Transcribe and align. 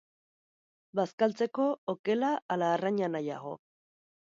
Bazkaltzeko, 1.01 1.67
okela 1.95 2.35
ala 2.59 2.75
arraina 2.79 3.15
nahiago? 3.15 3.59